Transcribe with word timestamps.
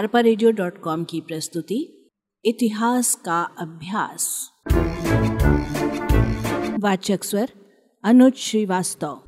अरपा 0.00 0.20
की 1.04 1.20
प्रस्तुति, 1.20 2.10
इतिहास 2.44 3.14
का 3.14 3.42
अभ्यास। 3.42 4.50
वाचक 6.80 7.24
स्वर, 7.24 7.50
अनुज 8.04 8.34
श्रीवास्तव। 8.34 9.22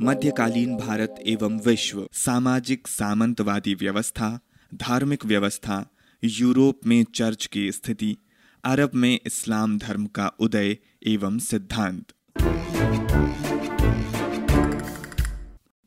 मध्यकालीन 0.00 0.76
भारत 0.76 1.14
एवं 1.26 1.60
विश्व, 1.66 2.08
सामाजिक 2.12 2.88
सामंतवादी 2.88 3.74
व्यवस्था, 3.74 4.40
धार्मिक 4.74 5.26
व्यवस्था, 5.26 5.90
यूरोप 6.24 6.80
में 6.86 7.04
चर्च 7.14 7.46
की 7.46 7.72
स्थिति, 7.72 8.16
अरब 8.64 8.90
में 8.94 9.20
इस्लाम 9.26 9.78
धर्म 9.78 10.06
का 10.06 10.32
उदय 10.40 10.78
एवं 11.06 11.38
सिद्धांत। 11.38 12.12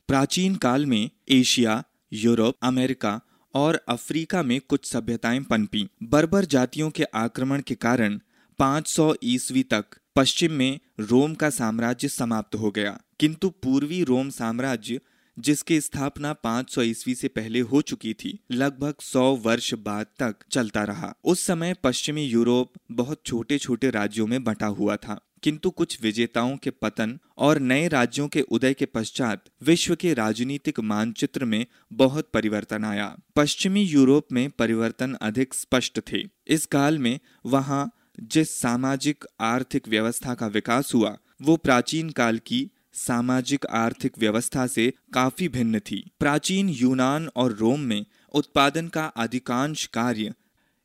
प्राचीन 0.08 0.54
काल 0.54 0.86
में 0.86 1.10
एशिया, 1.28 1.84
यूरोप, 2.12 2.54
अमेरिका 2.62 3.20
और 3.54 3.84
अफ्रीका 3.88 4.42
में 4.42 4.60
कुछ 4.68 4.92
सभ्यताएँ 4.92 5.40
पनपी। 5.40 5.88
बर्बर 6.02 6.44
जातियों 6.44 6.90
के 6.90 7.02
आक्रमण 7.02 7.60
के 7.60 7.74
कारण 7.74 8.20
500 8.58 9.16
ईस्वी 9.24 9.62
तक 9.62 9.84
पश्चिम 10.16 10.52
में 10.52 10.80
रोम 11.00 11.34
का 11.34 11.50
साम्राज्य 11.50 12.08
समाप्त 12.08 12.54
हो 12.54 12.70
गया। 12.70 13.00
किंतु 13.20 13.50
पूर्वी 13.50 14.04
रोम 14.04 14.30
साम्राज्य, 14.30 15.00
जिसकी 15.38 15.80
स्थापना 15.80 16.32
500 16.32 16.82
ईस्वी 16.82 17.14
से 17.14 17.28
पहले 17.28 17.60
हो 17.60 17.82
चुकी 17.82 18.14
थी, 18.14 18.38
लगभग 18.50 18.94
100 19.00 19.36
वर्ष 19.36 19.74
बाद 19.74 20.06
तक 20.18 20.36
चलता 20.50 20.84
रहा। 20.84 21.14
उस 21.24 21.46
समय 21.46 21.74
पश्चिमी 21.74 22.22
यूरोप 22.22 22.72
बहुत 22.92 23.22
छोटे 23.26 23.58
छोटे 23.58 23.90
राज्यों 23.90 24.26
में 24.26 24.44
बंटा 24.44 24.66
हुआ 24.66 24.96
था। 24.96 25.20
किंतु 25.42 25.70
कुछ 25.70 26.02
विजेताओं 26.02 26.56
के 26.56 26.70
पतन 26.70 27.18
और 27.38 27.58
नए 27.58 27.88
राज्यों 27.88 28.28
के 28.28 28.40
उदय 28.40 28.74
के 28.74 28.86
पश्चात 28.86 29.44
विश्व 29.62 29.94
के 29.94 30.14
राजनीतिक 30.14 30.80
मानचित्र 30.80 31.44
में 31.44 31.66
बहुत 31.92 32.30
परिवर्तन 32.34 32.84
आया। 32.84 33.16
पश्चिमी 33.36 33.82
यूरोप 33.82 34.26
में 34.32 34.50
परिवर्तन 34.50 35.16
अधिक 35.22 35.54
स्पष्ट 35.54 36.00
थे। 36.12 36.22
इस 36.46 36.66
काल 36.66 36.98
में 36.98 37.20
वहाँ 37.46 37.90
जिस 38.20 38.60
सामाजिक 38.60 39.24
आर्थिक 39.40 39.88
व्यवस्था 39.88 40.34
का 40.34 40.46
विकास 40.46 40.94
हुआ, 40.94 41.18
वो 41.42 41.56
प्राचीन 41.56 42.10
काल 42.10 42.38
की 42.38 42.70
सामाजिक 42.92 43.66
आर्थिक 43.66 44.18
व्यवस्था 44.18 44.66
से 44.66 44.92
काफ़ी 45.14 45.48
भिन्न 45.48 45.78
थी। 45.78 46.10
प्राचीन 46.20 46.68
यूनान 46.68 47.28
और 47.36 47.52
रोम 47.52 47.80
में 47.80 48.06
उत्पादन 48.34 48.88
का 48.88 49.04
अधिकांश 49.04 49.86
कार्य 49.86 50.34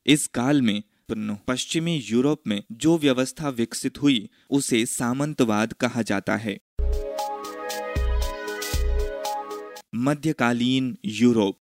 इस 0.06 0.28
काल 0.28 0.62
में 0.62 0.84
पश्चिमी 1.12 1.98
यूरोप 1.98 2.42
में 2.48 2.64
जो 2.72 2.98
व्यवस्था 2.98 3.50
विकसित 3.50 4.02
हुई, 4.02 4.30
उसे 4.50 4.86
सामंतवाद 4.86 5.73
कहा 5.73 6.02
जाता 6.02 6.36
है। 6.36 6.60
मध्यकालीन 9.95 10.98
यूरोप। 11.06 11.60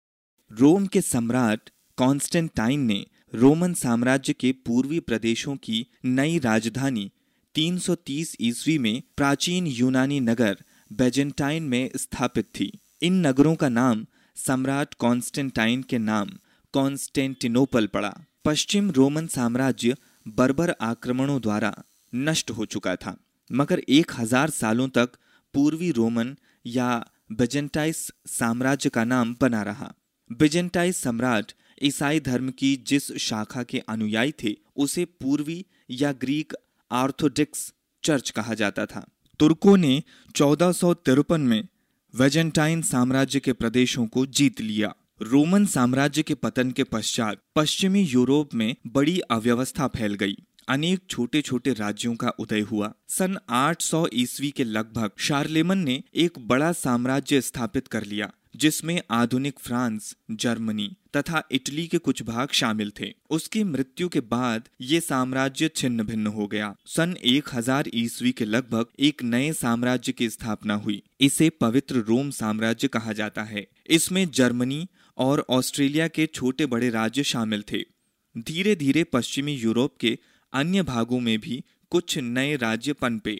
रोम 0.51 0.85
के 0.85 1.01
सम्राट 1.01 1.69
कॉन्स्टेंटाइन 1.97 2.79
ने 2.79 3.05
रोमन 3.35 3.73
साम्राज्य 3.73 4.33
के 4.33 4.51
पूर्वी 4.51 4.99
प्रदेशों 4.99 5.55
की 5.55 5.87
नई 6.05 6.39
राजधानी 6.39 7.11
330 7.55 8.37
ईस्वी 8.41 8.77
में 8.77 9.03
प्राचीन 9.17 9.67
यूनानी 9.67 10.19
नगर 10.19 10.57
बेजेंटाइन 10.93 11.63
में 11.63 11.91
स्थापित 11.97 12.45
थी। 12.45 12.79
इन 13.01 13.27
नगरों 13.27 13.55
का 13.55 13.69
नाम 13.69 14.05
सम्राट 14.35 14.93
कॉन्स्टेंटाइन 14.93 15.83
के 15.83 15.97
नाम 15.97 16.29
कॉन्स्टेंटिनोपल 16.73 17.87
पड़ा। 17.87 18.21
पश्चिम 18.45 18.89
रोमन 18.91 19.27
साम्राज्य 19.27 19.95
बर्बर 20.27 20.69
आक्रमणों 20.81 21.39
द्वारा 21.41 21.73
नष्ट 22.13 22.51
हो 22.51 22.65
चुका 22.65 22.95
था, 22.95 23.15
मगर 23.49 23.79
एक 23.89 24.11
हज़ार 24.11 24.49
सालों 24.49 24.87
तक 24.89 25.09
पूर्वी 25.53 25.91
रोमन 25.91 26.35
या 26.65 26.89
बेजेंटाइस 27.31 27.97
साम्राज्य 28.27 28.89
का 28.89 29.03
नाम 29.03 29.35
बना 29.41 29.61
रहा। 29.63 29.93
बेजेंटाइस 30.29 30.97
सम्राट 30.97 31.51
ईसाई 31.83 32.19
धर्म 32.19 32.49
की 32.49 32.75
जिस 32.87 33.11
शाखा 33.17 33.63
के 33.63 33.79
अनुयायी 33.79 34.33
थे, 34.43 34.55
उसे 34.75 35.05
पूर्वी 35.05 35.65
या 35.91 36.11
ग्रीक 36.11 36.53
आर्थोडिक्स 36.91 37.71
चर्च 38.03 38.29
कहा 38.29 38.53
जाता 38.53 38.85
था। 38.85 39.05
तुर्कों 39.39 39.77
ने 39.77 40.01
चौदह 40.35 41.37
में 41.37 41.67
वेजेंटाइन 42.13 42.81
साम्राज्य 42.81 43.39
के 43.39 43.53
प्रदेशों 43.53 44.05
को 44.07 44.25
जीत 44.25 44.61
लिया। 44.61 44.93
रोमन 45.23 45.65
साम्राज्य 45.65 46.23
के 46.23 46.33
पतन 46.33 46.71
के 46.71 46.83
पश्चात 46.83 47.37
पश्चिमी 47.55 48.01
यूरोप 48.01 48.53
में 48.53 48.75
बड़ी 48.87 49.19
अव्यवस्था 49.19 49.87
फैल 49.87 50.13
गई। 50.13 50.35
अनेक 50.69 50.99
छोटे 51.09 51.41
छोटे 51.41 51.73
राज्यों 51.73 52.15
का 52.15 52.29
उदय 52.29 52.59
हुआ। 52.59 52.93
सन 53.09 53.37
800 53.49 54.07
ईस्वी 54.13 54.49
के 54.49 54.63
लगभग 54.63 55.11
शार्लेमन 55.17 55.77
ने 55.77 56.03
एक 56.15 56.39
बड़ा 56.39 56.71
साम्राज्य 56.71 57.41
स्थापित 57.41 57.87
कर 57.87 58.03
लिया, 58.03 58.31
जिसमें 58.55 59.01
आधुनिक 59.11 59.59
फ्रांस, 59.59 60.15
जर्मनी 60.31 60.97
तथा 61.15 61.43
इटली 61.51 61.87
के 61.87 61.97
कुछ 61.97 62.23
भाग 62.23 62.49
शामिल 62.51 62.91
थे। 62.99 63.13
उसकी 63.29 63.63
मृत्यु 63.63 64.09
के 64.09 64.19
बाद 64.19 64.69
ये 64.81 64.99
साम्राज्य 64.99 65.67
छिन्न 65.67 66.03
भिन्न 66.03 66.27
हो 66.27 66.47
गया। 66.47 66.75
सन 66.85 67.17
1000 67.23 67.89
ईस्वी 67.93 68.31
के 68.31 68.45
लगभग 68.45 68.85
एक 68.99 69.23
नए 69.23 69.53
साम्राज्य 69.53 70.11
की 70.11 70.29
स्थापना 70.29 70.73
हुई। 70.73 71.03
इसे 71.21 71.49
पवित्र 71.49 71.95
रोम 71.95 72.29
साम्राज्य 72.29 72.87
कहा 72.87 73.13
जाता 73.13 73.43
है। 73.43 73.67
इसमें 73.87 74.31
जर्मनी 74.31 74.87
और 75.17 75.45
ऑस्ट्रेलिया 75.49 76.07
के 76.07 76.25
छोटे 76.25 76.65
बड़े 76.65 76.89
राज्य 76.89 77.23
शामिल 77.23 77.63
थे। 77.71 77.83
धीरे 78.37 78.75
धीरे 78.75 79.03
पश्चिमी 79.03 79.53
यूरोप 79.53 79.97
के 79.99 80.17
अन्य 80.53 80.83
भागों 80.83 81.19
में 81.19 81.39
भी 81.39 81.63
कुछ 81.89 82.17
नए 82.17 82.55
राज्य 82.55 82.93
पनपे। 82.93 83.39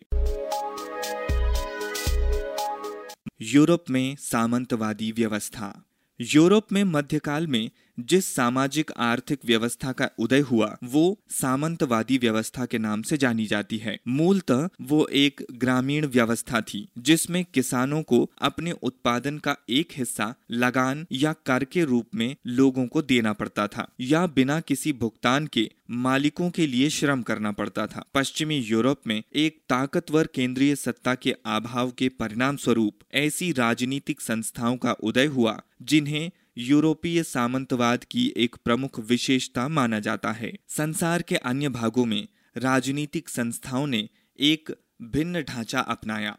यूरोप 3.42 3.86
में 3.90 4.16
सामंतवादी 4.20 5.12
व्यवस्था। 5.12 5.86
यूरोप 6.22 6.74
में 6.74 6.84
मध्यकाल 6.84 7.48
में 7.48 7.70
जिस 8.02 8.36
सामाजिक 8.36 8.92
आर्थिक 8.98 9.40
व्यवस्था 9.46 9.92
का 9.92 10.10
उदय 10.20 10.40
हुआ, 10.40 10.78
वो 10.84 11.20
सामंतवादी 11.30 12.18
व्यवस्था 12.18 12.66
के 12.66 12.78
नाम 12.78 13.02
से 13.02 13.18
जानी 13.18 13.46
जाती 13.46 13.78
है। 13.78 13.98
मूलतः 14.08 14.70
वो 14.82 15.08
एक 15.08 15.46
ग्रामीण 15.52 16.06
व्यवस्था 16.06 16.62
थी, 16.62 16.88
जिसमें 16.98 17.46
किसानों 17.54 18.02
को 18.04 18.30
अपने 18.42 18.72
उत्पादन 18.72 19.38
का 19.38 19.56
एक 19.70 19.90
हिस्सा 19.98 20.34
लगान 20.52 21.06
या 21.12 21.34
कर 21.34 21.64
के 21.64 21.84
रूप 21.84 22.08
में 22.16 22.36
लोगों 22.48 22.88
को 22.88 23.02
देना 23.02 23.34
पड़ता 23.34 23.68
था, 23.68 23.88
या 24.00 24.26
बिना 24.28 24.60
किसी 24.60 24.94
भुगतान 24.94 25.48
के 25.48 25.70
मालिकों 25.90 26.50
के 26.50 26.68
लिए 26.68 26.90
श्रम 26.90 27.22
करना 27.22 27.52
पड़ता 27.52 27.88
था। 27.88 28.06
पश्चिमी 28.14 28.58
यूरोप 28.58 29.02
में 29.08 29.24
एक 29.36 29.60
ताकतवर 29.70 30.28
केंद्रीय 30.28 30.76
सत्ता 30.76 31.16
के 31.16 31.36
अभाव 31.46 31.92
के 31.92 32.10
परिणाम 32.10 32.56
स्वरूप 32.56 33.00
ऐसी 33.14 33.52
राजनीतिक 33.52 34.22
संस्थाओं 34.22 34.78
का 34.78 34.92
उदय 34.92 35.26
हुआ, 35.26 35.62
जिन्हें 35.82 36.32
यूरोपीय 36.58 37.24
सामंतवाद 37.24 38.04
की 38.04 38.34
एक 38.38 38.56
प्रमुख 38.56 39.00
विशेषता 39.00 39.68
माना 39.68 40.00
जाता 40.00 40.32
है। 40.32 40.54
संसार 40.68 41.22
के 41.22 41.36
अन्य 41.36 41.70
भागों 41.70 42.06
में 42.06 42.28
राजनीतिक 42.58 43.30
संस्थाओं 43.30 43.88
ने 43.88 44.10
एक 44.40 44.76
भिन्न 45.02 45.42
ढांचा 45.42 45.80
अपनाया। 45.80 46.38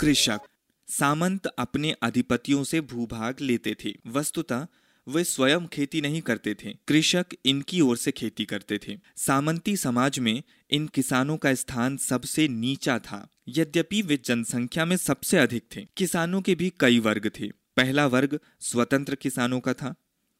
कृषक 0.00 0.40
सामंत 0.88 1.46
अपने 1.46 1.92
अधिपतियों 2.02 2.64
से 2.64 2.80
भूभाग 2.80 3.36
लेते 3.40 3.76
थे। 3.84 3.94
वस्तुतः 4.06 4.66
वे 5.08 5.24
स्वयं 5.24 5.66
खेती 5.66 6.00
नहीं 6.00 6.20
करते 6.20 6.54
थे। 6.54 6.72
कृषक 6.88 7.26
इनकी 7.44 7.80
ओर 7.80 7.96
से 7.96 8.12
खेती 8.12 8.44
करते 8.44 8.78
थे। 8.88 8.98
सामंती 9.16 9.76
समाज 9.76 10.18
में 10.18 10.42
इन 10.70 10.86
किसानों 10.86 11.36
का 11.36 11.54
स्थान 11.54 11.96
सबसे 11.96 12.48
नीचा 12.48 12.98
था। 12.98 13.28
यद्यपि 13.48 14.02
वे 14.02 14.20
जनसंख्या 14.24 14.84
में 14.84 14.96
सबसे 14.96 15.38
अधिक 15.38 15.64
थे। 15.76 15.86
किसानों 15.96 16.42
के 16.42 16.54
भी 16.54 16.72
कई 16.80 16.98
वर्ग 16.98 17.30
थे। 17.40 17.50
पहला 17.76 18.06
वर्ग 18.06 18.40
स्वतंत्र 18.60 19.14
किसानों 19.14 19.60
का 19.60 19.74
था। 19.74 19.94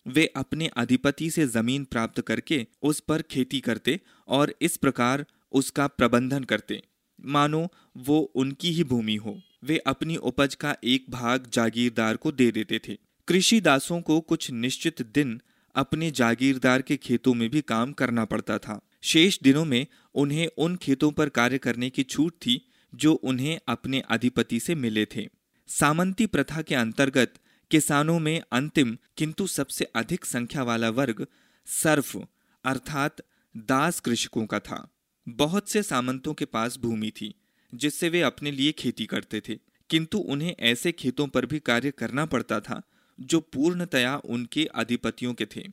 वे 0.07 0.27
अपने 0.37 0.67
अधिपति 0.67 1.31
से 1.31 1.47
ज़मीन 1.47 1.85
प्राप्त 1.85 2.21
करके 2.21 2.67
उस 2.83 3.01
पर 3.01 3.23
खेती 3.23 3.61
करते 3.61 4.01
और 4.29 4.55
इस 4.63 4.77
प्रकार 4.77 5.27
उसका 5.53 5.87
प्रबंधन 5.87 6.45
करते। 6.45 6.83
मानो 7.25 7.69
वो 7.97 8.21
उनकी 8.21 8.71
ही 8.71 8.85
भूमि 8.85 9.17
हो। 9.17 9.43
वे 9.65 9.79
अपनी 9.79 10.17
उपज 10.17 10.55
का 10.55 10.77
एक 10.85 11.07
भाग 11.11 11.51
जागीरदार 11.53 12.17
को 12.17 12.33
दे 12.33 12.51
देते 12.51 12.81
थे। 12.89 13.06
कृषि 13.29 13.61
दासों 13.61 14.01
को 14.01 14.21
कुछ 14.21 14.51
निश्चित 14.51 15.03
दिन 15.03 15.41
अपने 15.75 16.11
जागीरदार 16.11 16.83
के 16.83 16.97
खेतों 16.97 17.35
में 17.35 17.51
भी 17.51 17.61
काम 17.61 17.93
करना 17.93 18.25
पड़ता 18.25 18.59
था। 18.59 18.81
शेष 19.03 19.39
दिनों 19.43 19.65
में 19.65 19.87
उन्हें 20.15 20.49
उन 20.59 20.77
खेतों 20.77 21.11
पर 21.13 21.29
कार्य 21.29 21.59
करने 21.59 21.91
की 21.91 22.03
छूट 22.03 22.33
थी, 22.33 22.69
जो 22.95 23.15
उन्हें 23.15 23.59
अपने 23.69 24.01
अधिपति 24.01 24.61
से 24.61 24.75
मिले 24.75 25.07
थे। 25.07 25.29
सामंती 25.69 26.27
प्रथा 26.27 26.63
के 26.63 26.75
अंतर्गत 26.75 27.35
किसानों 27.71 28.19
में 28.19 28.43
अंतिम, 28.53 28.99
किंतु 29.17 29.47
सबसे 29.47 29.85
अधिक 29.85 30.25
संख्या 30.25 30.63
वाला 30.63 30.91
वर्ग 30.91 31.27
सर्फ, 31.67 32.17
अर्थात 32.65 33.17
दास 33.57 34.01
कृषकों 34.01 34.47
का 34.47 34.59
था। 34.59 34.91
बहुत 35.29 35.71
से 35.71 35.83
सामंतों 35.83 36.35
के 36.35 36.45
पास 36.45 36.79
भूमि 36.79 37.11
थी, 37.11 37.35
जिससे 37.75 38.09
वे 38.09 38.23
अपने 38.23 38.51
लिए 38.51 38.73
खेती 38.73 39.07
करते 39.07 39.43
थे, 39.49 39.59
किंतु 39.91 40.19
उन्हें 40.19 40.55
ऐसे 40.61 40.93
खेतों 40.93 41.27
पर 41.29 41.47
भी 41.47 41.59
कार्य 41.59 41.91
करना 41.91 42.27
पड़ता 42.27 42.61
था 42.61 42.83
जो 43.19 43.41
पूर्णतया 43.41 44.17
उनके 44.25 44.65
अधिपतियों 44.75 45.35
के 45.35 45.47
थे। 45.47 45.67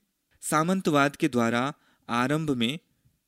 सामंतवाद 0.43 1.15
के 1.15 1.27
द्वारा 1.27 1.73
आरंभ 2.09 2.51
में 2.51 2.79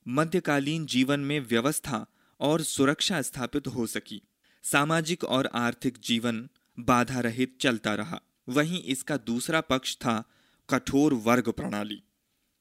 मध्यकालीन 0.05 0.85
जीवन 0.85 1.19
में 1.19 1.39
व्यवस्था 1.39 2.05
और 2.39 2.61
सुरक्षा 2.61 3.21
स्थापित 3.21 3.67
हो 3.67 3.87
सकी। 3.87 4.21
सामाजिक 4.63 5.23
और 5.23 5.49
आर्थिक 5.55 5.97
जीवन 6.03 6.47
बाधा 6.79 7.19
रहित 7.19 7.57
चलता 7.61 7.93
रहा। 7.95 8.21
वहीं 8.49 8.81
इसका 8.83 9.17
दूसरा 9.17 9.61
पक्ष 9.61 9.95
था 9.95 10.23
कठोर 10.69 11.13
वर्ग 11.13 11.49
प्रणाली, 11.49 12.01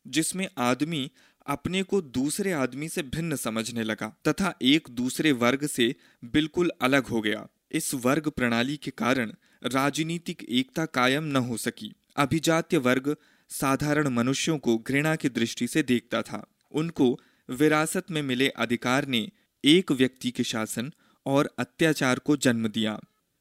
जिसमें 0.07 0.49
आदमी 0.59 1.11
अपने 1.47 1.83
को 1.83 2.01
दूसरे 2.03 2.53
आदमी 2.53 2.89
से 2.89 3.03
भिन्न 3.03 3.37
समझने 3.37 3.83
लगा 3.83 4.09
तथा 4.29 4.55
एक 4.63 4.89
दूसरे 4.91 5.33
वर्ग 5.33 5.67
से 5.67 5.95
बिल्कुल 6.25 6.71
अलग 6.81 7.07
हो 7.07 7.21
गया। 7.21 7.47
इस 7.73 7.95
वर्ग 7.95 8.29
प्रणाली 8.29 8.77
के 8.77 8.91
कारण 8.91 9.33
राजनीतिक 9.65 10.43
एकता 10.45 10.85
कायम 10.87 11.25
न 11.25 11.37
हो 11.37 11.57
सकी। 11.57 11.93
अभिजात्य 12.17 12.79
वर्ग 12.79 13.17
साधारण 13.51 14.09
मनुष्यों 14.09 14.59
को 14.59 14.77
घृणा 14.79 15.15
की 15.17 15.29
दृष्टि 15.29 15.67
से 15.67 15.83
देखता 15.83 16.23
था। 16.23 16.45
उनको 16.73 17.21
विरासत 17.49 18.11
में 18.11 18.23
मिले 18.23 18.49
अधिकार 18.49 19.07
ने 19.07 19.29
एक 19.65 19.93
व्यक्ति 19.93 20.31
के 20.31 20.45
शासन 20.45 20.93
और 21.27 21.51
अत्याचार 21.59 22.19
को 22.19 22.37
जन्म 22.37 22.69
दिया। 22.69 22.99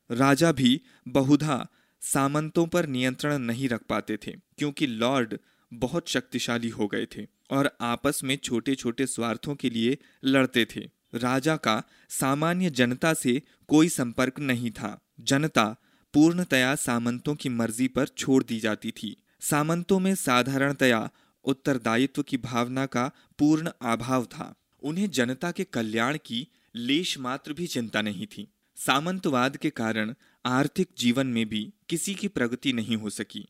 राजा 0.10 0.52
भी 0.52 0.82
बहुधा 1.08 1.68
सामंतों 2.02 2.66
पर 2.68 2.86
नियंत्रण 2.86 3.38
नहीं 3.38 3.70
रख 3.70 3.82
पाते 3.82 4.18
थे, 4.18 4.32
क्योंकि 4.58 4.88
लॉर्ड 4.88 5.38
बहुत 5.72 6.10
शक्तिशाली 6.10 6.70
हो 6.70 6.88
गए 6.88 7.06
थे 7.06 7.28
और 7.52 7.70
आपस 7.82 8.20
में 8.24 8.36
छोटे 8.36 8.76
छोटे 8.76 9.06
स्वार्थों 9.08 9.56
के 9.56 9.70
लिए 9.70 9.98
लड़ते 10.24 10.66
थे। 10.66 10.90
राजा 11.16 11.56
का 11.56 11.82
सामान्य 12.10 12.70
जनता 12.70 13.14
से 13.14 13.42
कोई 13.68 13.90
संपर्क 13.90 14.40
नहीं 14.40 14.72
था। 14.72 15.00
जनता 15.20 15.76
पूर्णतया 16.14 16.76
सामंतों 16.76 17.36
की 17.36 17.50
मर्ज़ी 17.50 17.88
पर 17.88 18.08
छोड़ 18.08 18.44
दी 18.44 18.60
जाती 18.60 18.92
थी। 18.92 19.16
सामंतों 19.40 20.00
में 20.00 20.16
साधारणतया 20.16 21.10
उत्तरदायित्व 21.44 22.22
की 22.22 22.38
भावना 22.38 22.86
का 22.86 23.12
पूर्ण 23.40 23.72
अभाव 23.82 24.26
था। 24.26 24.56
उन्हें 24.84 25.10
जनता 25.10 25.52
के 25.52 25.64
कल्याण 25.64 26.18
की 26.26 26.48
लेश 26.76 27.20
मात्र 27.20 27.54
भी 27.54 27.68
चिंता 27.68 28.02
नहीं 28.02 28.28
थी। 28.28 28.48
सामंतवाद 28.76 29.58
के 29.58 29.70
कारण 29.70 30.14
आर्थिक 30.46 30.90
जीवन 30.98 31.28
में 31.28 31.50
भी 31.50 31.74
किसी 31.90 32.16
की 32.16 32.28
प्रगति 32.28 32.74
नहीं 32.74 32.96
हो 32.96 33.10
सकी। 33.10 33.48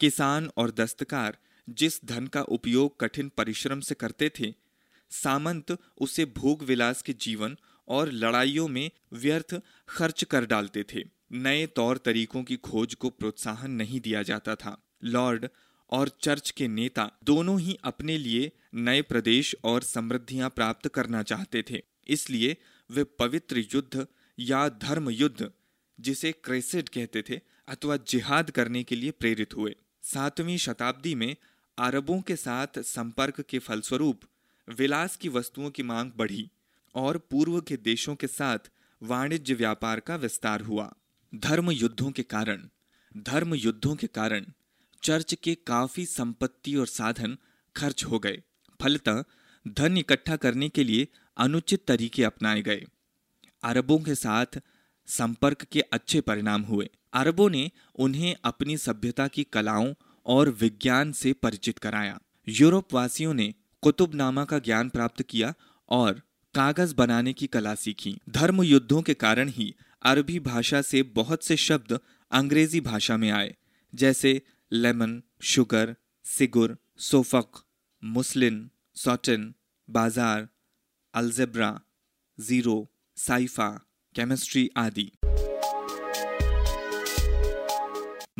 किसान 0.00 0.50
और 0.56 0.70
दस्तकार 0.70 1.38
जिस 1.70 2.04
धन 2.04 2.26
का 2.26 2.42
उपयोग 2.42 3.00
कठिन 3.00 3.30
परिश्रम 3.36 3.80
से 3.80 3.94
करते 3.94 4.30
थे, 4.40 4.54
सामंत 5.10 5.78
उसे 5.98 6.24
भोग 6.24 6.62
विलास 6.62 7.02
के 7.02 7.12
जीवन 7.12 7.56
और 7.88 8.12
लड़ाइयों 8.12 8.68
में 8.68 8.90
व्यर्थ 9.12 9.60
खर्च 9.88 10.24
कर 10.24 10.46
डालते 10.46 10.84
थे। 10.94 11.15
नए 11.32 11.66
तौर 11.66 11.98
तरीकों 11.98 12.42
की 12.42 12.56
खोज 12.56 12.94
को 12.94 13.10
प्रोत्साहन 13.10 13.70
नहीं 13.70 14.00
दिया 14.00 14.22
जाता 14.22 14.54
था। 14.54 14.76
लॉर्ड 15.04 15.48
और 15.90 16.08
चर्च 16.20 16.50
के 16.50 16.68
नेता 16.68 17.10
दोनों 17.24 17.60
ही 17.60 17.78
अपने 17.84 18.18
लिए 18.18 18.52
नए 18.74 19.02
प्रदेश 19.02 19.56
और 19.64 19.82
समृद्धियाँ 19.82 20.50
प्राप्त 20.50 20.88
करना 20.88 21.22
चाहते 21.22 21.64
थे। 21.70 21.82
इसलिए 22.08 22.56
वे 22.90 23.04
पवित्र 23.04 23.58
युद्ध 23.74 24.06
या 24.38 24.68
धर्म 24.68 25.10
युद्ध, 25.10 25.50
जिसे 26.00 26.32
क्रेसेड 26.32 26.88
कहते 26.88 27.22
थे, 27.22 27.40
अथवा 27.68 27.96
जिहाद 27.96 28.50
करने 28.50 28.82
के 28.82 28.96
लिए 28.96 29.10
प्रेरित 29.10 29.56
हुए। 29.56 29.76
सातवीं 30.02 30.56
शताब्दी 30.56 31.14
में 31.14 31.36
अरबों 31.78 32.20
के 32.20 32.36
साथ 32.36 32.78
संपर्क 32.78 33.40
के 33.40 33.58
फलस्वरूप 33.58 34.20
विलास 34.68 35.16
की 35.16 35.28
वस्तुओं 35.28 35.70
की 35.70 35.82
मांग 35.82 36.12
बढ़ी 36.16 36.50
और 36.94 37.18
पूर्व 37.18 37.60
के 37.60 37.76
देशों 37.76 38.14
के 38.14 38.26
साथ 38.26 38.58
वाणिज्य 39.02 39.54
व्यापार 39.54 40.00
का 40.00 40.16
विस्तार 40.16 40.60
हुआ। 40.60 40.94
धर्म 41.34 41.70
युद्धों 41.70 42.10
के 42.10 42.22
कारण 42.22 42.68
धर्म 43.16 43.54
युद्धों 43.54 43.96
के 43.96 44.06
कारण 44.06 44.46
चर्च 45.02 45.34
के 45.34 45.54
काफ़ी 45.54 46.06
संपत्ति 46.06 46.74
और 46.76 46.86
साधन 46.86 47.36
खर्च 47.76 48.04
हो 48.04 48.18
गए। 48.18 48.42
फलतः 48.82 49.24
धन 49.68 49.96
इकट्ठा 49.96 50.36
करने 50.36 50.68
के 50.68 50.84
लिए 50.84 51.08
अनुचित 51.36 51.86
तरीके 51.86 52.24
अपनाए 52.24 52.62
गए। 52.62 52.84
अरबों 53.62 53.98
के 53.98 54.14
साथ 54.14 54.46
संपर्क 55.06 55.62
के 55.62 55.80
अच्छे 55.80 56.20
परिणाम 56.20 56.62
हुए। 56.62 56.90
अरबों 57.12 57.50
ने 57.50 57.70
उन्हें 57.94 58.36
अपनी 58.44 58.76
सभ्यता 58.76 59.28
की 59.28 59.44
कलाओं 59.44 59.94
और 60.26 60.50
विज्ञान 60.50 61.12
से 61.12 61.32
परिचित 61.32 61.78
कराया। 61.78 62.18
यूरोप 62.48 62.94
वासियों 62.94 63.34
ने 63.34 63.54
कुतुबनामा 63.82 64.44
का 64.44 64.58
ज्ञान 64.58 64.88
प्राप्त 64.88 65.22
किया 65.22 65.54
और 65.88 66.22
कागज़ 66.54 66.94
बनाने 66.94 67.32
की 67.32 67.46
कला 67.46 67.74
सीखी। 67.74 68.18
धर्म 68.28 68.62
युद्धों 68.62 69.02
के 69.02 69.14
कारण 69.14 69.48
ही 69.48 69.74
अरबी 70.06 70.38
भाषा 70.38 70.80
से 70.82 71.02
बहुत 71.02 71.44
से 71.44 71.56
शब्द 71.56 71.98
अंग्रेज़ी 72.30 72.80
भाषा 72.80 73.16
में 73.16 73.30
आए, 73.30 73.54
जैसे 73.92 74.42
लेमन, 74.72 75.22
शुगर, 75.42 75.94
सिगुर, 76.24 76.76
सोफक, 76.98 77.62
मुस्लिन, 78.04 78.70
सॉटन, 78.94 79.54
बाज़ार, 79.88 80.48
अल्जेब्रा, 81.14 81.80
ज़ीरो, 82.38 82.76
साइफा, 83.16 83.68
केमिस्ट्री 84.14 84.68
आदि। 84.76 85.10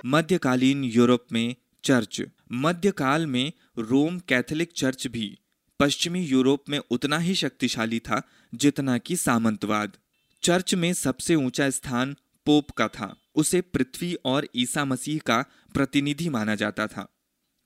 मध्यकालीन 0.07 0.85
यूरोप 0.85 1.27
में 1.33 1.55
चर्च। 1.85 2.23
मध्यकाल 2.53 3.27
में 3.27 3.53
रोम 3.79 4.19
कैथोलिक 4.19 4.73
चर्च 4.73 5.07
भी 5.07 5.39
पश्चिमी 5.81 6.25
यूरोप 6.25 6.69
में 6.69 6.81
उतना 6.91 7.19
ही 7.19 7.35
शक्तिशाली 7.35 7.99
था 8.01 8.23
जितना 8.53 8.99
कि 8.99 9.17
सामंतवाद। 9.17 9.97
चर्च 10.47 10.75
में 10.75 10.93
सबसे 10.93 11.35
ऊँचा 11.35 11.71
स्थान 11.71 12.17
पोप 12.47 12.71
का 12.71 12.89
था। 12.89 13.17
उसे 13.35 13.61
पृथ्वी 13.61 14.15
और 14.25 14.47
ईसा 14.57 14.85
मसीह 14.85 15.19
का 15.27 15.45
प्रतिनिधि 15.75 16.29
माना 16.29 16.55
जाता 16.55 16.87
था। 16.87 17.07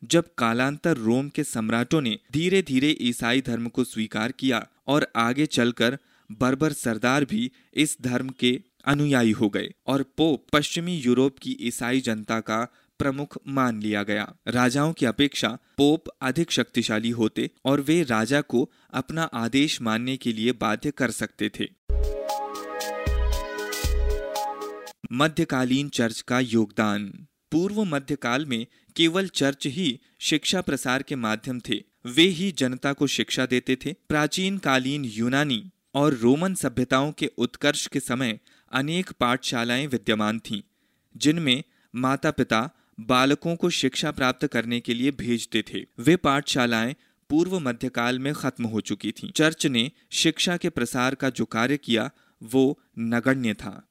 जब 0.04 0.34
कालांतर 0.38 0.96
रोम 0.96 1.28
के 1.28 1.44
सम्राटों 1.44 2.00
ने 2.00 2.18
धीरे 2.32 2.62
धीरे 2.62 2.96
ईसाई 3.00 3.40
धर्म 3.40 3.68
को 3.68 3.84
स्वीकार 3.84 4.32
किया 4.32 4.66
और 4.86 5.06
आगे 5.16 5.46
चलकर 5.46 5.98
बर्बर 6.32 6.72
सरदार 6.72 7.24
भी 7.24 7.50
इस 7.74 7.96
धर्म 8.02 8.28
के 8.28 8.60
अनुयायी 8.84 9.30
हो 9.30 9.48
गए 9.48 9.68
और 9.86 10.02
पोप 10.02 10.46
पश्चिमी 10.52 10.96
यूरोप 10.96 11.38
की 11.38 11.56
ईसाई 11.60 12.00
जनता 12.00 12.40
का 12.40 12.72
प्रमुख 12.98 13.38
मान 13.48 13.82
लिया 13.82 14.02
गया। 14.02 14.32
राजाओं 14.48 14.92
की 14.92 15.06
अपेक्षा 15.06 15.48
पोप 15.76 16.04
अधिक 16.22 16.52
शक्तिशाली 16.52 17.10
होते 17.10 17.50
और 17.64 17.80
वे 17.80 18.02
राजा 18.02 18.40
को 18.40 18.70
अपना 18.92 19.22
आदेश 19.22 19.82
मानने 19.82 20.16
के 20.16 20.32
लिए 20.32 20.52
बाध्य 20.52 20.90
कर 20.90 21.10
सकते 21.10 21.50
थे। 21.60 21.68
मध्यकालीन 25.12 25.88
चर्च 25.88 26.20
का 26.20 26.40
योगदान। 26.40 27.26
पूर्व 27.52 27.84
मध्यकाल 27.84 28.46
में 28.46 28.66
केवल 28.96 29.28
चर्च 29.28 29.66
ही 29.66 30.00
शिक्षा 30.20 30.60
प्रसार 30.60 31.02
के 31.02 31.16
माध्यम 31.16 31.60
थे। 31.60 31.82
वे 32.06 32.22
ही 32.22 32.52
जनता 32.52 32.92
को 32.92 33.06
शिक्षा 33.06 33.46
देते 33.46 33.76
थे। 33.76 33.92
प्राचीन 33.92 34.58
कालीन 34.58 35.04
यूनानी 35.04 35.70
और 35.94 36.14
रोमन 36.14 36.54
सभ्यताओं 36.54 37.12
के 37.12 37.30
उत्कर्ष 37.38 37.86
के 37.86 38.00
समय 38.00 38.40
अनेक 38.72 39.10
पाठशालाएँ 39.10 39.86
विद्यमान 39.86 40.38
थीं, 40.38 40.62
जिनमें 41.16 41.62
माता 41.94 42.30
पिता 42.30 42.70
बालकों 43.00 43.56
को 43.56 43.70
शिक्षा 43.70 44.10
प्राप्त 44.10 44.46
करने 44.46 44.80
के 44.80 44.94
लिए 44.94 45.10
भेजते 45.10 45.64
थे। 45.74 45.86
वे 45.98 46.16
पाठशालाएँ 46.16 46.96
पूर्व 47.30 47.58
मध्यकाल 47.58 48.18
में 48.18 48.34
खत्म 48.34 48.64
हो 48.64 48.80
चुकी 48.80 49.12
थीं। 49.12 49.30
चर्च 49.30 49.66
ने 49.66 49.90
शिक्षा 50.10 50.56
के 50.56 50.70
प्रसार 50.70 51.14
का 51.14 51.30
जो 51.30 51.44
कार्य 51.44 51.76
किया, 51.76 52.10
वो 52.42 52.80
नगण्य 52.98 53.54
था। 53.54 53.86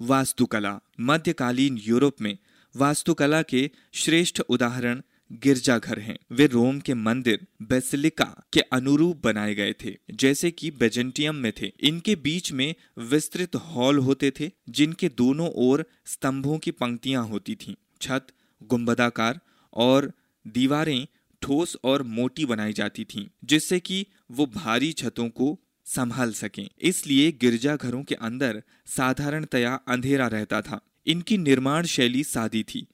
वास्तुकला 0.00 0.78
मध्यकालीन 1.00 1.78
यूरोप 1.82 2.16
में 2.20 2.38
वास्तुकला 2.76 3.42
के 3.42 3.70
श्रेष्ठ 3.92 4.40
उदाहरण 4.40 5.02
गिरजाघर 5.32 5.98
हैं। 5.98 6.18
वे 6.32 6.46
रोम 6.46 6.80
के 6.80 6.94
मंदिर 6.94 7.46
बेसिलिका 7.62 8.44
के 8.52 8.60
अनुरूप 8.60 9.16
बनाए 9.24 9.54
गए 9.54 9.74
थे, 9.84 9.96
जैसे 10.10 10.50
कि 10.50 10.70
बेजेंटियम 10.70 11.34
में 11.34 11.52
थे। 11.62 11.72
इनके 11.80 12.16
बीच 12.16 12.52
में 12.52 12.74
विस्तृत 12.98 13.56
हॉल 13.56 13.98
होते 13.98 14.32
थे, 14.40 14.50
जिनके 14.68 15.08
दोनों 15.08 15.50
ओर 15.54 15.84
स्तंभों 16.06 16.58
की 16.58 16.70
पंक्तियाँ 16.70 17.26
होती 17.26 17.54
थीं। 17.54 17.74
छत, 18.00 18.26
गुंबदाकार 18.62 19.40
और 19.72 20.12
दीवारें 20.46 21.06
ठोस 21.42 21.76
और 21.84 22.02
मोटी 22.02 22.44
बनाई 22.44 22.72
जाती 22.72 23.04
थीं, 23.04 23.26
जिससे 23.44 23.80
कि 23.80 24.06
वो 24.30 24.46
भारी 24.46 24.92
छतों 24.92 25.28
को 25.28 25.60
संभाल 25.86 26.32
सकें। 26.32 26.68
इसलिए 26.80 27.32
गिरजाघरों 27.32 28.02
के 28.02 28.14
अंदर 28.14 28.62
साधारणतया 28.86 29.74
अंधेरा 29.74 30.26
रहता 30.26 30.62
था। 30.62 30.80
इनकी 31.06 31.38
निर्माण 31.38 31.84
शैली 31.84 32.24
सादी 32.24 32.62
थी। 32.62 32.86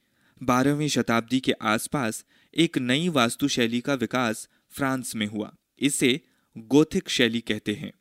बारहवीं 0.43 0.89
शताब्दी 0.89 1.41
के 1.41 1.53
आसपास 1.53 2.25
एक 2.57 2.79
नई 2.79 3.09
वास्तुशैली 3.09 3.81
का 3.81 3.95
विकास 3.95 4.49
फ्रांस 4.71 5.17
में 5.17 5.27
हुआ। 5.27 5.55
इसे 5.79 6.21
गोथिक 6.59 7.09
शैली 7.09 7.41
कहते 7.41 7.75
हैं। 7.75 7.93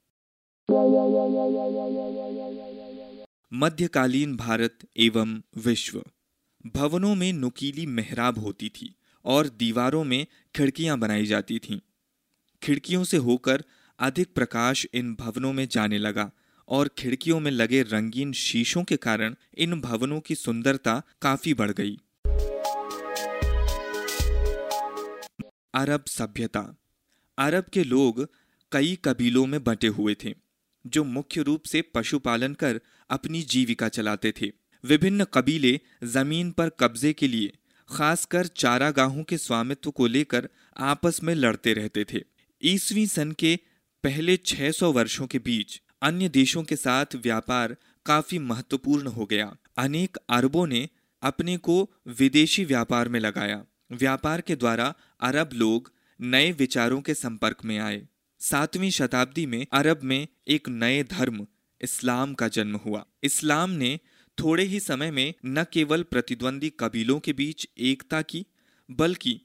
मध्यकालीन 3.53 4.35
भारत 4.35 4.79
एवं 4.97 5.41
विश्व। 5.57 6.03
भवनों 6.75 7.15
में 7.15 7.33
नुकीली 7.33 7.85
मेहराब 7.85 8.39
होती 8.39 8.69
थी 8.69 8.95
और 9.25 9.49
दीवारों 9.49 10.03
में 10.03 10.27
खिड़कियाँ 10.55 10.99
बनाई 10.99 11.25
जाती 11.25 11.59
थीं। 11.59 11.79
खिड़कियों 12.63 13.03
से 13.03 13.17
होकर 13.17 13.63
अधिक 14.01 14.33
प्रकाश 14.35 14.85
इन 14.93 15.15
भवनों 15.15 15.53
में 15.53 15.67
जाने 15.67 15.97
लगा 15.97 16.31
और 16.67 16.89
खिड़कियों 16.97 17.39
में 17.39 17.51
लगे 17.51 17.81
रंगीन 17.81 18.33
शीशों 18.33 18.83
के 18.83 18.97
कारण 18.97 19.35
इन 19.57 19.81
भवनों 19.81 20.19
की 20.19 20.35
सुंदरता 20.35 21.03
काफ़ी 21.21 21.53
बढ़ 21.53 21.71
गई। 21.71 21.97
अरब 25.73 26.03
सभ्यता। 26.07 26.77
अरब 27.37 27.65
के 27.73 27.83
लोग 27.83 28.27
कई 28.71 28.97
कबीलों 29.05 29.45
में 29.45 29.63
बंटे 29.63 29.87
हुए 29.87 30.15
थे, 30.23 30.35
जो 30.87 31.03
मुख्य 31.03 31.41
रूप 31.41 31.63
से 31.63 31.81
पशुपालन 31.81 32.53
कर 32.53 32.81
अपनी 33.09 33.41
जीविका 33.41 33.89
चलाते 33.89 34.33
थे। 34.41 34.51
विभिन्न 34.83 35.23
कबीले 35.23 35.79
ज़मीन 36.03 36.51
पर 36.51 36.69
कब्जे 36.69 37.13
के 37.13 37.27
लिए, 37.27 37.53
खासकर 37.89 38.47
चारागाहों 38.47 39.23
के 39.23 39.37
स्वामित्व 39.37 39.91
को 39.91 40.07
लेकर 40.07 40.49
आपस 40.77 41.23
में 41.23 41.35
लड़ते 41.35 41.73
रहते 41.73 42.05
थे। 42.13 42.23
ईसवी 42.63 43.07
सन 43.07 43.31
के 43.31 43.59
पहले 44.03 44.37
600 44.37 44.91
वर्षों 44.93 45.27
के 45.27 45.39
बीच 45.39 45.81
अन्य 46.01 46.29
देशों 46.29 46.63
के 46.63 46.75
साथ 46.75 47.05
व्यापार 47.15 47.75
काफ़ी 48.05 48.39
महत्वपूर्ण 48.39 49.07
हो 49.07 49.25
गया। 49.25 49.57
अनेक 49.77 50.17
अरबों 50.29 50.67
ने 50.67 50.89
अपने 51.21 51.57
को 51.57 51.91
विदेशी 52.07 52.65
व्यापार 52.65 53.09
में 53.09 53.19
लगाया। 53.19 53.65
व्यापार 53.91 54.41
के 54.41 54.55
द्वारा 54.55 54.93
अरब 55.19 55.49
लोग 55.53 55.91
नए 56.21 56.51
विचारों 56.51 57.01
के 57.01 57.13
संपर्क 57.13 57.57
में 57.65 57.77
आए। 57.79 58.07
सातवीं 58.39 58.89
शताब्दी 58.89 59.45
में 59.45 59.65
अरब 59.71 59.99
में 60.03 60.27
एक 60.47 60.69
नए 60.69 61.03
धर्म, 61.03 61.47
इस्लाम 61.81 62.33
का 62.33 62.47
जन्म 62.47 62.75
हुआ। 62.75 63.05
इस्लाम 63.23 63.69
ने 63.69 63.99
थोड़े 64.39 64.63
ही 64.63 64.79
समय 64.79 65.11
में 65.11 65.33
न 65.45 65.63
केवल 65.63 66.03
प्रतिद्वंदी 66.03 66.69
कबीलों 66.69 67.19
के 67.19 67.33
बीच 67.33 67.67
एकता 67.77 68.21
की, 68.21 68.45
बल्कि 68.91 69.41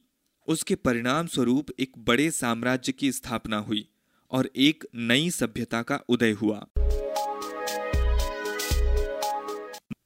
उसके 0.47 0.75
परिणाम 0.75 1.27
स्वरूप 1.27 1.67
एक 1.79 1.93
बड़े 1.99 2.31
साम्राज्य 2.31 2.93
की 2.93 3.13
स्थापना 3.13 3.57
हुई। 3.57 3.89
और 4.31 4.51
एक 4.57 4.85
नई 4.95 5.31
सभ्यता 5.31 5.83
का 5.83 6.01
उदय 6.09 6.31
हुआ। 6.33 6.67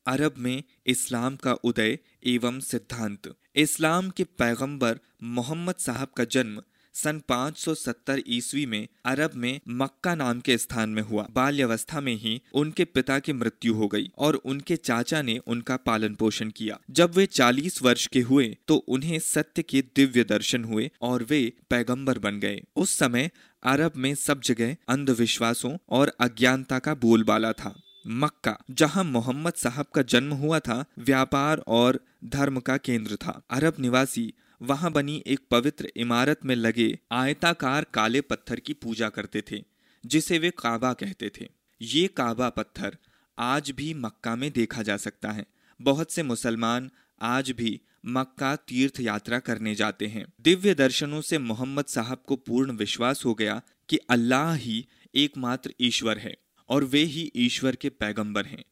अरब 0.07 0.35
में 0.39 0.63
इस्लाम 0.87 1.37
का 1.37 1.53
उदय 1.53 1.99
एवं 2.27 2.61
सिद्धांत। 2.61 3.35
इस्लाम 3.57 4.11
के 4.11 4.25
पैगंबर 4.25 4.99
मोहम्मद 5.23 5.75
साहब 5.79 6.09
का 6.17 6.25
जन्म 6.25 6.63
सन 6.95 7.21
570 7.29 8.23
ईस्वी 8.29 8.65
में 8.67 8.89
अरब 9.05 9.31
में 9.35 9.61
मक्का 9.69 10.15
नाम 10.15 10.41
के 10.41 10.57
स्थान 10.59 10.91
में 10.91 11.03
हुआ। 11.03 11.27
बाल्यावस्था 11.31 12.01
में 12.01 12.15
ही 12.15 12.41
उनके 12.55 12.85
पिता 12.85 13.19
की 13.19 13.33
मृत्यु 13.33 13.75
हो 13.75 13.89
गई 13.89 14.11
और 14.19 14.35
उनके 14.35 14.77
चाचा 14.77 15.23
ने 15.23 15.39
उनका 15.47 15.77
पालन 15.77 16.15
पोषण 16.15 16.51
किया। 16.51 16.79
जब 16.91 17.15
वे 17.15 17.27
40 17.27 17.83
वर्ष 17.83 18.07
के 18.07 18.21
हुए 18.21 18.57
तो 18.69 18.77
उन्हें 18.77 19.19
सत्य 19.19 19.63
के 19.63 19.83
दिव्य 19.97 20.25
दर्शन 20.25 20.65
हुए 20.65 20.91
और 21.03 21.23
वे 21.23 21.53
पैगंबर 21.71 22.19
बन 22.19 22.41
गए। 22.41 22.61
उस 22.77 22.99
समय 22.99 23.31
अरब 23.63 23.93
में 23.97 24.15
सब 24.15 24.41
जगह 24.41 24.77
अंधविश्वासों 24.89 25.77
और 25.89 26.13
अज्ञानता 26.21 26.79
का 26.79 26.95
बोलबाला 26.95 27.53
था। 27.53 27.83
मक्का, 28.07 28.59
जहाँ 28.71 29.05
मोहम्मद 29.05 29.53
साहब 29.53 29.87
का 29.95 30.03
जन्म 30.03 30.33
हुआ 30.33 30.59
था, 30.59 30.85
व्यापार 30.99 31.59
और 31.59 32.01
धर्म 32.25 32.61
का 32.61 32.77
केंद्र 32.77 33.17
था। 33.17 33.43
अरब 33.51 33.75
निवासी, 33.81 34.35
वहाँ 34.63 34.93
बनी 34.93 35.23
एक 35.27 35.41
पवित्र 35.51 35.93
इमारत 35.97 36.41
में 36.45 36.55
लगे 36.57 36.99
आयताकार 37.13 37.87
काले 37.95 38.21
पत्थर 38.21 38.61
की 38.61 38.73
पूजा 38.73 39.09
करते 39.09 39.43
थे, 39.51 39.65
जिसे 40.07 40.39
वे 40.39 40.51
काबा 40.51 40.93
कहते 40.93 41.31
थे। 41.41 41.49
ये 41.83 42.07
काबा 42.07 42.49
पत्थर 42.49 42.97
आज 43.39 43.71
भी 43.71 43.95
मक्का 43.95 44.37
में 44.37 44.51
देखा 44.53 44.83
जा 44.83 44.97
सकता 44.97 45.31
है। 45.31 45.47
बहुत 45.83 46.13
से 46.13 46.23
मुसलमान 46.23 46.91
आज 47.23 47.51
भी 47.51 47.81
मक्का 48.07 48.57
तीर्थ 48.57 49.01
यात्रा 49.01 49.39
करने 49.39 49.75
जाते 49.75 50.07
हैं। 50.07 50.33
दिव्य 50.41 50.75
दर्शनों 50.75 51.21
से 51.21 51.39
मोहम्मद 51.39 51.85
साहब 51.85 52.23
को 52.27 52.37
पूर्ण 52.37 52.73
विश्वास 52.73 53.25
हो 53.25 53.35
गया 53.35 53.63
कि 53.89 53.97
अल्लाह 53.97 54.55
ही 54.55 54.87
एकमात्र 55.15 55.75
ईश्वर 55.81 56.19
है 56.19 56.37
और 56.69 56.85
वे 56.85 57.03
ही 57.05 57.33
ईश्वर 57.37 57.77
के 57.77 57.89
पैगंबर 57.89 58.47
हैं। 58.47 58.65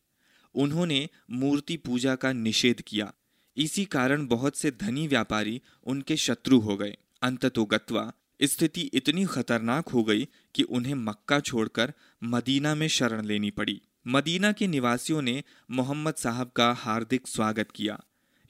उन्होंने 0.55 1.09
मूर्ति 1.31 1.76
पूजा 1.76 2.14
का 2.14 2.33
निषेध 2.33 2.81
किया। 2.81 3.12
इसी 3.57 3.85
कारण 3.85 4.26
बहुत 4.26 4.57
से 4.57 4.71
धनी 4.71 5.07
व्यापारी 5.09 5.61
उनके 5.85 6.17
शत्रु 6.17 6.59
हो 6.61 6.76
गए। 6.76 6.97
अंततोगत्वा 7.23 8.12
स्थिति 8.43 8.81
इतनी 8.81 9.25
खतरनाक 9.25 9.88
हो 9.88 10.05
गई 10.05 10.28
कि 10.55 10.62
उन्हें 10.62 10.95
मक्का 10.95 11.40
छोड़कर 11.40 11.93
मदीना 12.25 12.75
में 12.75 12.88
शरण 12.88 13.25
लेनी 13.25 13.50
पड़ी। 13.50 13.83
मदीना 14.07 14.52
के 14.52 14.67
निवासियों 14.67 15.23
ने 15.23 15.43
मोहम्मद 15.71 16.14
साहब 16.14 16.50
का 16.57 16.73
हार्दिक 16.73 17.28
स्वागत 17.28 17.69
किया। 17.71 18.00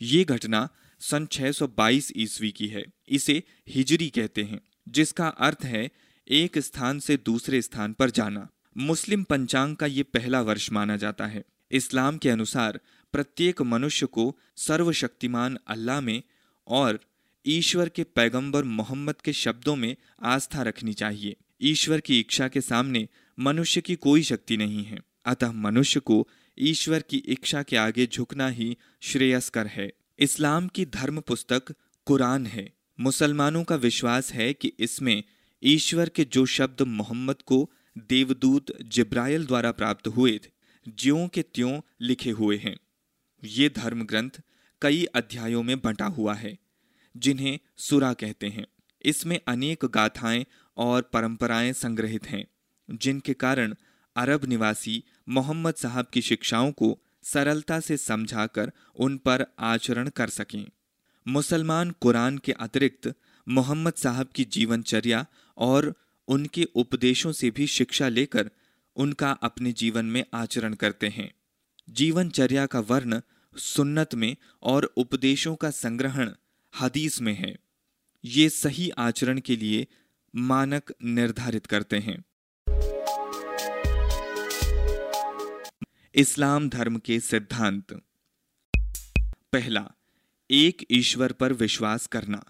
ये 0.03 0.25
घटना 0.25 0.69
सन 1.01 1.27
622 1.27 2.13
ईस्वी 2.17 2.53
की 2.53 2.67
है। 2.67 2.85
इसे 3.09 3.43
हिजरी 3.69 4.09
कहते 4.11 4.43
हैं, 4.43 4.61
जिसका 4.89 5.29
अर्थ 5.29 5.65
है, 5.65 5.91
एक 6.29 6.59
स्थान 6.59 6.99
से 6.99 7.17
दूसरे 7.17 7.63
स्थान 7.63 7.93
पर 7.93 8.11
जाना। 8.11 8.49
मुस्लिम 8.77 9.23
पंचांग 9.23 9.77
का 9.77 9.87
ये 9.87 10.03
पहला 10.03 10.41
वर्ष 10.43 10.73
माना 10.73 10.97
जाता 10.97 11.27
है। 11.27 11.45
इस्लाम 11.71 12.19
के 12.19 12.29
अनुसार, 12.29 12.81
प्रत्येक 13.13 13.63
मनुष्य 13.63 14.07
को 14.07 14.37
सर्वशक्तिमान 14.57 15.59
अल्लाह 15.67 16.01
में 16.01 16.23
और 16.67 17.01
ईश्वर 17.47 17.89
के 17.89 18.05
पैगंबर 18.05 18.65
मोहम्मद 18.65 19.15
के 19.25 19.33
शब्दों 19.33 19.77
में 19.77 19.97
आस्था 20.23 20.63
रखनी 20.63 20.93
चाहिए। 20.93 21.37
ईश्वर 21.63 22.01
की 22.01 22.21
इच्छा 22.21 22.49
के 22.49 22.61
सामने 22.61 23.09
मनुष्य 23.39 23.81
की 23.81 23.95
कोई 23.95 24.23
शक्ति 24.23 24.57
नहीं 24.57 24.85
है। 24.85 24.99
अतः 25.25 25.53
मनुष्य 25.53 26.01
को 26.01 26.29
ईश्वर 26.61 27.03
की 27.03 27.17
इच्छा 27.17 27.63
के 27.63 27.77
आगे 27.77 28.07
झुकना 28.07 28.49
ही 28.49 28.77
श्रेयस्कर 29.01 29.67
है। 29.67 29.93
इस्लाम 30.19 30.69
की 30.69 30.85
धर्म 30.87 31.21
पुस्तक 31.21 31.75
कुरान 32.05 32.47
है। 32.47 32.73
मुसलमानों 33.01 33.65
का 33.65 33.77
विश्वास 33.77 34.33
है 34.33 34.53
कि 34.53 34.73
इसमें 34.79 35.23
ईश्वर 35.63 36.09
के 36.09 36.25
जो 36.25 36.47
शब्द 36.47 36.83
मोहम्मद 36.83 37.43
को 37.43 37.71
देवदूत 37.99 38.83
जिब्राइल 38.83 39.47
द्वारा 39.47 39.73
प्राप्त 39.73 40.09
हुए 40.09 40.39
थे, 40.39 40.51
ज्यों 40.89 41.29
के 41.29 41.43
त्यों 41.43 41.81
लिखे 42.01 42.31
हुए 42.31 42.57
हैं। 42.57 42.77
ये 43.45 43.69
धर्म 43.69 44.05
ग्रंथ 44.05 44.31
कई 44.83 45.05
अध्यायों 45.05 45.63
में 45.63 45.81
बंटा 45.81 46.07
हुआ 46.07 46.35
है, 46.35 46.59
जिन्हें 47.17 47.59
सुरा 47.77 48.13
कहते 48.13 48.47
हैं। 48.47 48.67
इसमें 49.05 49.41
अनेक 49.49 49.85
गाथाएँ 49.85 50.47
और 50.77 51.03
परंपराएँ 51.03 51.73
संग्रहित 51.73 52.27
हैं, 52.27 52.47
जिनके 52.91 53.35
कारण 53.35 53.75
अरब 54.19 54.45
निवासी 54.45 55.05
मोहम्मद 55.29 55.75
साहब 55.75 56.07
की 56.13 56.23
शिक्षाओं 56.23 56.73
को 56.73 56.99
सरलता 57.23 57.81
से 57.81 57.97
समझाकर 57.97 58.73
उन 58.97 59.17
पर 59.17 59.45
आचरण 59.59 60.09
कर 60.09 60.29
सकें। 60.29 60.67
मुसलमान 61.29 61.91
कुरान 61.91 62.39
के 62.39 62.53
अतिरिक्त 62.53 63.15
मोहम्मद 63.49 63.95
साहब 63.95 64.29
की 64.35 64.45
जीवनचर्या 64.45 65.27
और 65.57 65.95
उनके 66.29 66.65
उपदेशों 66.75 67.33
से 67.33 67.51
भी 67.51 67.67
शिक्षा 67.67 68.09
लेकर 68.09 68.51
उनका 68.97 69.31
अपने 69.31 69.73
जीवन 69.73 70.05
में 70.05 70.25
आचरण 70.35 70.75
करते 70.75 71.09
हैं। 71.09 71.35
जीवनचर्या 71.91 72.67
का 72.67 72.81
वर्ण 72.81 73.21
सुन्नत 73.57 74.15
में 74.15 74.37
और 74.63 74.85
उपदेशों 74.97 75.55
का 75.55 75.71
संग्रहण 75.71 76.31
हदीस 76.81 77.21
में 77.23 77.35
है। 77.35 77.59
ये 78.25 78.49
सही 78.49 78.91
आचरण 78.91 79.41
के 79.41 79.57
लिए 79.57 79.87
मानक 80.37 80.95
निर्धारित 81.05 81.67
करते 81.67 81.99
हैं। 81.99 82.25
इस्लाम 86.19 86.69
धर्म 86.69 86.99
के 86.99 87.21
सिद्धांत। 87.21 88.03
पहला, 89.53 89.91
एक 90.51 90.87
ईश्वर 90.91 91.33
पर 91.33 91.53
विश्वास 91.53 92.07
करना। 92.07 92.45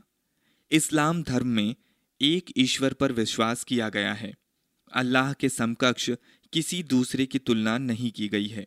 इस्लाम 0.73 1.23
धर्म 1.23 1.47
में 1.47 1.75
एक 2.23 2.53
ईश्वर 2.57 2.93
पर 2.93 3.13
विश्वास 3.13 3.65
किया 3.65 3.89
गया 3.89 4.15
है। 4.15 4.35
अल्लाह 4.93 5.33
के 5.33 5.49
समकक्ष 5.49 6.11
किसी 6.53 6.83
दूसरे 6.83 7.27
की 7.27 7.39
तुलना 7.39 7.79
नहीं 7.79 8.11
की 8.11 8.29
गई 8.29 8.47
है। 8.47 8.67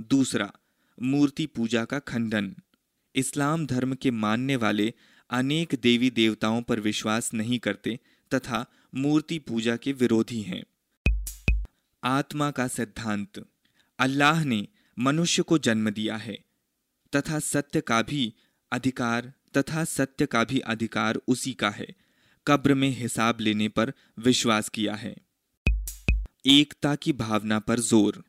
दूसरा, 0.00 0.52
मूर्ति 1.02 1.46
पूजा 1.46 1.84
का 1.84 1.98
खंडन। 1.98 2.56
इस्लाम 3.14 3.66
धर्म 3.66 3.94
के 3.94 4.10
मानने 4.10 4.56
वाले 4.56 4.94
अनेक 5.30 5.74
देवी 5.82 6.10
देवताओं 6.10 6.62
पर 6.62 6.80
विश्वास 6.80 7.34
नहीं 7.34 7.58
करते 7.58 8.00
तथा 8.34 8.66
मूर्ति 8.94 9.38
पूजा 9.38 9.76
के 9.76 9.92
विरोधी 9.92 10.42
हैं। 10.42 10.64
आत्मा 12.04 12.50
का 12.50 12.68
सिद्धांत। 12.68 13.44
अल्लाह 13.98 14.44
ने 14.44 14.68
मनुष्य 14.98 15.42
को 15.42 15.58
जन्म 15.58 15.90
दिया 15.90 16.16
है, 16.16 16.38
तथा 17.16 17.38
सत्य 17.38 17.80
का 17.80 18.02
भी 18.02 18.34
अधिकार, 18.72 19.32
तथा 19.56 19.84
सत्य 19.84 20.26
का 20.26 20.44
भी 20.44 20.58
अधिकार 20.58 21.20
उसी 21.28 21.52
का 21.52 21.70
है। 21.70 21.86
कब्र 22.46 22.74
में 22.74 22.88
हिसाब 22.88 23.40
लेने 23.40 23.68
पर 23.68 23.92
विश्वास 24.18 24.68
किया 24.68 24.94
है। 24.94 25.16
एकता 26.46 26.94
की 26.94 27.12
भावना 27.12 27.58
पर 27.58 27.80
ज़ोर। 27.80 28.24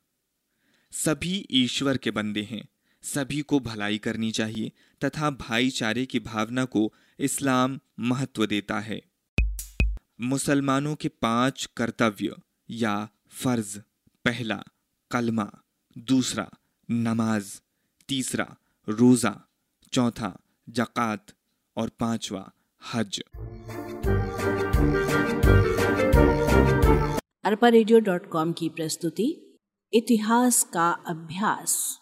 सभी 0.92 1.48
ईश्वर 1.52 1.98
के 1.98 2.12
बंदे 2.12 2.42
हैं, 2.42 2.68
सभी 3.04 3.42
को 3.42 3.60
भलाई 3.60 3.98
करनी 3.98 4.32
चाहिए, 4.32 4.72
तथा 5.06 5.30
भाईचारे 5.30 6.06
की 6.06 6.20
भावना 6.20 6.66
को 6.66 6.94
इस्लाम 7.20 7.80
महत्व 8.00 8.46
देता 8.46 8.80
है। 8.80 9.02
मुसलमानों 10.22 10.96
के 10.96 11.08
पाँच 11.08 11.70
कर्तव्य 11.78 12.36
या 12.70 13.10
फ़र्ज़, 13.34 13.80
पहला 14.26 14.64
कलमा, 15.12 15.52
दूसरा 15.98 16.50
नमाज़, 16.92 17.62
तीसरा 18.08 18.56
रोजा, 18.90 19.50
चौथा 19.94 20.40
जक़ात 20.70 21.26
और 21.78 21.90
पांचवा 21.90 22.52
हज। 22.94 23.22
अरपा 27.44 27.70
की 28.52 28.70
प्रस्तुति, 28.70 29.60
इतिहास 29.94 30.64
का 30.64 30.92
अभ्यास। 30.92 32.01